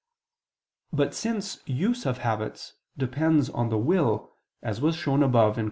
[0.91, 5.59] But since use of habits depends on the will, as was shown above (Q.